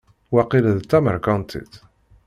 Waqil 0.35 0.65
d 0.77 0.81
tameṛkantit. 0.89 1.73